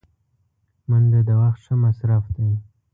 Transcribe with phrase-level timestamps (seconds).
[0.89, 2.49] منډه د وخت ښه مصرف دی